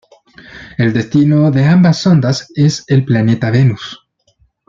El 0.79 0.93
destino 0.93 1.51
de 1.51 1.63
ambas 1.65 1.99
sondas 2.01 2.51
es 2.55 2.85
el 2.87 3.05
planeta 3.05 3.51
Venus. 3.51 3.99